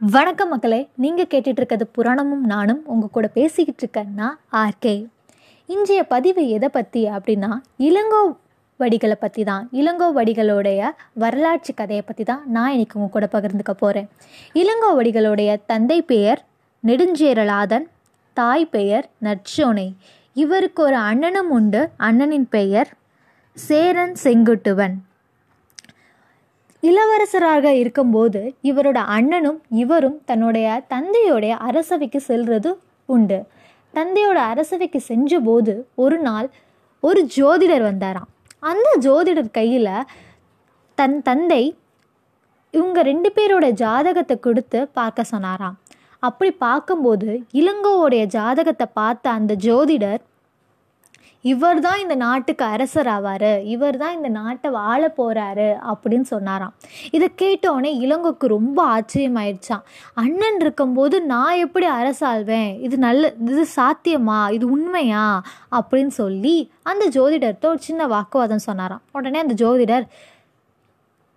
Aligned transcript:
வணக்கம் 0.00 0.48
மக்களே 0.48 0.78
நீங்கள் 0.94 1.28
கேட்டுட்டு 1.30 1.60
இருக்கிறது 1.60 1.84
புராணமும் 1.96 2.42
நானும் 2.44 2.80
உங்கள் 2.86 3.12
கூட 3.12 3.26
பேசிக்கிட்டு 3.28 3.82
இருக்கேன்னா 3.84 4.26
ஆர்கே 4.52 4.92
இன்றைய 5.68 6.02
பதிவு 6.02 6.48
எதை 6.48 6.68
பற்றி 6.68 7.02
அப்படின்னா 7.08 7.50
இளங்கோ 7.78 8.20
வடிகளை 8.80 9.12
பற்றி 9.12 9.44
தான். 9.44 9.68
இளங்கோ 9.72 10.08
வடிகளுடைய 10.18 10.90
வரலாற்று 11.12 11.74
கதையை 11.74 12.02
பற்றி 12.02 12.24
தான் 12.24 12.42
நான் 12.46 12.72
இன்றைக்கி 12.72 12.98
உங்கள் 12.98 13.14
கூட 13.16 13.28
பகிர்ந்துக்க 13.32 13.70
போகிறேன் 13.70 14.08
இளங்கோ 14.54 14.90
வடிகளுடைய 14.98 15.56
தந்தை 15.66 16.02
பெயர் 16.02 16.42
நெடுஞ்சேரலாதன் 16.84 17.88
தாய் 18.36 18.66
பெயர் 18.66 19.08
நற்சோனை. 19.22 19.88
இவருக்கு 20.32 20.82
ஒரு 20.82 20.96
அண்ணனும் 20.96 21.50
உண்டு. 21.50 21.90
அண்ணனின் 21.98 22.48
பெயர் 22.48 22.90
சேரன் 23.56 24.16
செங்குட்டுவன். 24.24 24.96
இளவரசராக 26.88 27.66
இருக்கும்போது 27.80 28.40
இவரோட 28.62 28.98
அண்ணனும் 29.16 29.58
இவரும் 29.82 30.18
தன்னுடைய 30.24 30.66
தந்தையோடைய 30.94 31.54
அரசவைக்கு 31.68 32.20
செல்றது 32.28 32.70
உண்டு. 33.08 33.38
தந்தையோட 33.94 34.38
அரசவைக்கு 34.52 35.00
செஞ்சபோது 35.08 35.74
ஒரு 36.04 36.18
நாள் 36.18 36.48
ஒரு 37.02 37.20
ஜோதிடர் 37.36 37.84
வந்தாராம். 37.90 38.30
அந்த 38.62 38.88
ஜோதிடர் 39.06 39.50
கையில் 39.50 39.90
தன் 40.98 41.18
தந்தை 41.22 41.62
இவங்க 42.74 43.00
ரெண்டு 43.02 43.28
பேரோட 43.36 43.66
ஜாதகத்தை 43.82 44.36
கொடுத்து 44.40 44.78
பார்க்க 44.98 45.30
சொன்னாராம். 45.32 45.76
அப்படி 46.22 46.50
பார்க்கும்போது 46.66 47.30
இளங்கோவுடைய 47.60 48.22
ஜாதகத்தை 48.36 48.86
பார்த்த 49.00 49.30
அந்த 49.30 49.52
ஜோதிடர் 49.66 50.22
இவர் 51.44 51.80
தான் 51.80 52.00
இந்த 52.00 52.14
நாட்டுக்கு 52.14 52.64
அரசர் 52.64 53.06
ஆவார் 53.06 53.62
இவர் 53.64 53.96
தான் 53.96 54.14
இந்த 54.14 54.28
நாட்டை 54.28 54.70
வாழ 54.70 55.12
போகிறாரு 55.16 55.68
அப்படின்னு 55.92 56.26
சொன்னாராம். 56.32 56.74
இதை 57.10 57.28
கேட்டோடனே 57.42 57.90
இளங்கோக்கு 58.04 58.46
ரொம்ப 58.46 58.78
ஆச்சரியமாயிடுச்சான் 58.94 59.84
அண்ணன் 60.14 60.60
இருக்கும்போது 60.60 61.22
நான் 61.22 61.56
எப்படி 61.56 61.86
அரசாழ்வேன் 61.86 62.80
இது 62.80 62.98
நல்ல 62.98 63.32
இது 63.40 63.66
சாத்தியமா? 63.76 64.50
இது 64.50 64.70
உண்மையா? 64.70 65.42
அப்படின்னு 65.78 66.14
சொல்லி 66.22 66.70
அந்த 66.82 67.06
ஜோதிடர்கிட்ட 67.08 67.66
ஒரு 67.66 67.78
சின்ன 67.78 68.06
வாக்குவாதம் 68.06 68.66
சொன்னாராம். 68.68 69.02
உடனே 69.12 69.38
அந்த 69.38 69.54
ஜோதிடர் 69.64 70.06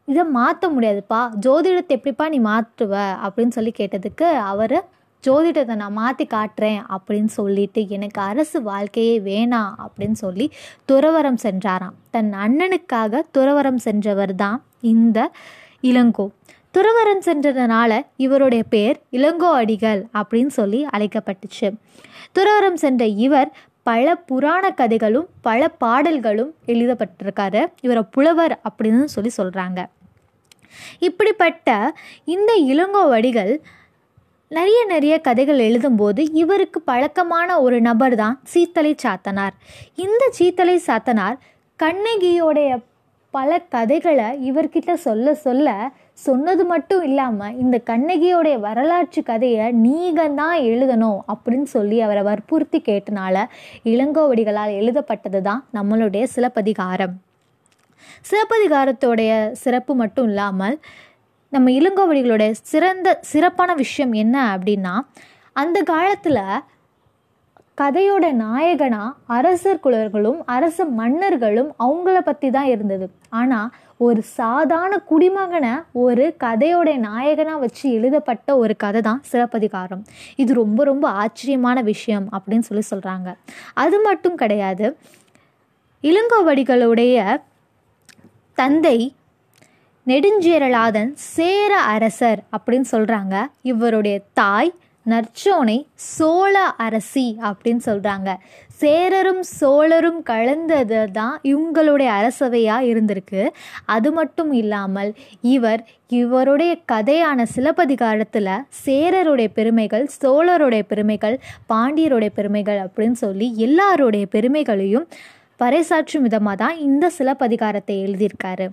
இதை 0.08 0.24
மாற்ற 0.24 0.70
முடியாதுப்பா. 0.70 1.20
ஜோதிடத்தை 1.46 1.94
எப்படிப்பா 1.98 2.30
நீ 2.30 2.40
மாற்றுவ 2.40 2.94
அப்படின்னு 3.26 3.56
சொல்லி 3.58 3.74
கேட்டதுக்கு 3.78 4.24
அவர் 4.24 4.78
ஜோதிடத்தை 5.28 5.76
நான் 5.76 5.94
மாற்றி 5.94 6.26
காட்டுறேன் 6.26 6.82
அப்படின்னு 6.96 7.32
சொல்லிட்டு 7.38 7.82
எனக்கு 7.88 8.22
அரசு 8.22 8.62
வாழ்க்கையே 8.62 9.16
வேணாம் 9.20 9.72
அப்படின்னு 9.86 10.18
சொல்லி 10.24 10.46
துறவரம் 10.92 11.40
சென்றாராம். 11.44 11.96
தன் 12.12 12.32
அண்ணனுக்காக 12.46 13.22
துறவரம் 13.38 13.82
சென்றவர் 13.88 14.36
தான் 14.36 14.64
இந்த 14.82 15.32
இளங்கோ. 15.82 16.26
துறவரம் 16.74 17.24
சென்றதுனால 17.26 18.02
இவருடைய 18.16 18.64
பேர் 18.64 18.98
இளங்கோ 19.12 19.50
அடிகள் 19.62 20.02
அப்படின்னு 20.14 20.54
சொல்லி 20.60 20.86
அழைக்கப்பட்டுச்சு. 20.98 21.70
துறவரம் 22.36 22.80
சென்ற 22.84 23.06
இவர் 23.06 23.52
பல 23.84 24.16
புராண 24.30 24.72
கதைகளும் 24.72 25.28
பல 25.42 25.68
பாடல்களும் 25.68 26.52
எழுதப்பட்டிருக்காரு. 26.66 27.62
இவரை 27.82 28.04
புலவர் 28.12 28.56
அப்படின்னு 28.70 29.04
சொல்லி 29.04 29.32
சொல்கிறாங்க 29.38 29.80
இப்படிப்பட்ட 31.00 31.70
இந்த 32.26 32.52
இளங்கோ 32.68 33.04
வடிகள் 33.10 33.54
நிறைய 34.52 34.86
நிறைய 34.86 35.22
கதைகள் 35.22 35.60
எழுதும்போது 35.60 36.28
இவருக்கு 36.34 36.82
பழக்கமான 36.82 37.62
ஒரு 37.62 37.82
நபர் 37.82 38.16
தான் 38.16 38.40
சீத்தலை 38.54 38.94
சாத்தனார். 39.04 39.56
இந்த 39.96 40.32
சீத்தலை 40.40 40.76
சாத்தனார் 40.88 41.38
கண்ணகியோடைய 41.80 42.80
பல 43.32 43.60
கதைகளை 43.60 44.52
இவர்கிட்ட 44.52 44.94
சொல்ல 44.94 45.34
சொல்ல 45.34 45.92
சொன்னது 46.14 46.66
மட்டும் 46.66 47.04
இல்லாமல் 47.04 47.58
இந்த 47.58 47.82
கண்ணகியோடைய 47.86 48.60
வரலாற்று 48.60 49.24
கதையை 49.24 49.72
நீங்கள் 49.72 50.34
தான் 50.34 50.60
எழுதணும் 50.60 51.20
அப்படின்னு 51.28 51.64
சொல்லி 51.64 52.02
அவரை 52.02 52.24
வற்புறுத்தி 52.24 52.82
கேட்டனால 52.86 53.46
இளங்கோவடிகளால் 53.84 54.74
எழுதப்பட்டது 54.74 55.42
தான் 55.42 55.66
நம்மளுடைய 55.74 56.24
சிலப்பதிகாரம். 56.24 57.16
சிலப்பதிகாரத்தோடைய 58.32 59.52
சிறப்பு 59.52 59.96
மட்டும் 59.96 60.28
இல்லாமல் 60.28 60.80
நம்ம 61.52 61.72
இளங்கோவடிகளோட 61.72 62.52
சிறந்த 62.52 63.20
சிறப்பான 63.22 63.74
விஷயம் 63.74 64.14
என்ன 64.14 64.58
அப்படின்னா 64.58 65.00
அந்த 65.54 65.82
காலத்தில் 65.82 66.62
கதையோட 67.82 68.34
நாயகனா 68.34 69.12
அரசர் 69.26 69.80
குலர்களும் 69.84 70.40
அரச 70.46 70.86
மன்னர்களும் 70.86 71.76
அவங்கள 71.80 72.18
பற்றி 72.20 72.50
தான் 72.50 72.66
இருந்தது. 72.66 73.10
ஆனால் 73.30 73.70
ஒரு 73.98 74.22
சாதாரண 74.22 75.04
குடிமகனை 75.10 75.72
ஒரு 75.92 76.36
கதையோட 76.44 76.98
நாயகனாக 76.98 77.60
வச்சு 77.60 77.92
எழுதப்பட்ட 77.92 78.58
ஒரு 78.58 78.76
கதை 78.76 79.02
தான் 79.02 79.22
சிறப்பதிகாரம் 79.32 80.04
இது 80.36 80.54
ரொம்ப 80.54 80.84
ரொம்ப 80.84 81.10
ஆச்சரியமான 81.10 81.82
விஷயம் 81.82 82.30
அப்படின்னு 82.32 82.60
சொல்லி 82.60 82.84
சொல்கிறாங்க 82.90 83.36
அது 83.74 84.02
மட்டும் 84.02 84.36
கிடையாது 84.36 84.98
இளங்கோவடிகளுடைய 86.04 87.40
தந்தை 88.54 88.98
நெடுஞ்சேரலாதன் 90.10 91.10
சேர 91.36 91.72
அரசர் 91.94 92.40
அப்படின்னு 92.58 92.88
சொல்கிறாங்க 92.92 93.36
இவருடைய 93.72 94.18
தாய் 94.40 94.72
நற்சோனை 95.06 95.76
சோழ 96.16 96.56
அரசி 96.86 97.26
அப்படின்னு 97.50 97.84
சொல்கிறாங்க 97.88 98.30
சேரரும் 98.82 99.42
சோழரும் 99.60 100.20
கலந்தது 100.24 101.00
தான் 101.12 101.36
இவங்களுடைய 101.52 102.10
அரசவையாக 102.20 102.90
இருந்திருக்கு. 102.92 103.42
அது 103.96 104.10
மட்டும் 104.12 104.52
இல்லாமல் 104.52 105.12
இவர் 105.56 105.82
இவருடைய 106.20 106.74
கதையான 106.92 107.46
சிலப்பதிகாரத்தில் 107.56 108.54
சேரருடைய 108.86 109.50
பெருமைகள் 109.58 110.06
சோழருடைய 110.22 110.86
பெருமைகள் 110.92 111.38
பாண்டியருடைய 111.74 112.34
பெருமைகள் 112.40 112.80
அப்படின்னு 112.86 113.20
சொல்லி 113.26 113.50
எல்லாருடைய 113.68 114.26
பெருமைகளையும் 114.36 115.08
பறைசாற்றும் 115.60 116.26
விதமாக 116.28 116.56
தான் 116.56 116.78
இந்த 116.80 117.06
சிலப்பதிகாரத்தை 117.18 117.96
எழுதியிருக்காரு. 118.06 118.68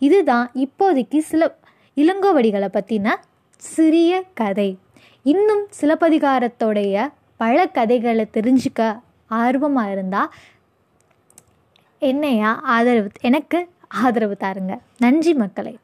இதுதான் 0.00 0.50
இப்போதைக்கு 0.54 1.18
சில 1.30 1.42
இளங்கோவடிகளை 1.96 2.68
பற்றின 2.72 3.14
சிறிய 3.56 4.22
கதை. 4.34 4.70
இன்னும் 5.22 5.64
சிலப்பதிகாரத்தோடைய 5.80 7.08
பல 7.36 7.66
கதைகளை 7.66 8.26
தெரிஞ்சுக்க 8.32 9.00
ஆர்வமாக 9.26 9.92
இருந்தால் 9.92 10.32
என்னையா 11.98 12.50
ஆதரவு 12.74 13.10
எனக்கு 13.20 13.58
ஆதரவு 13.88 14.36
தாருங்க. 14.40 14.74
நன்றி 14.98 15.34
மக்களை. 15.34 15.78